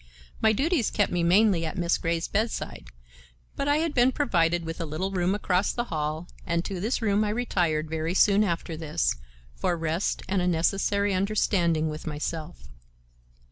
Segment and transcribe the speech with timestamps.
[0.41, 2.85] My duties kept me mainly at Miss Grey's bedside,
[3.55, 7.03] but I had been provided with a little room across the hall, and to this
[7.03, 9.17] room I retired very soon after this,
[9.53, 12.67] for rest and a necessary understanding with myself.